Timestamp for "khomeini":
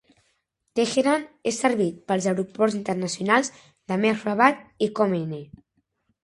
4.99-5.45